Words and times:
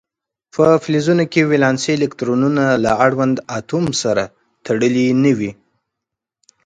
په 0.53 0.65
فلزونو 0.83 1.23
کې 1.31 1.49
ولانسي 1.51 1.91
الکترونونه 1.95 2.63
له 2.83 2.91
اړوند 3.05 3.35
اتوم 3.57 3.85
سره 4.01 4.23
تړلي 4.65 5.07
نه 5.23 5.31
وي. 5.37 5.51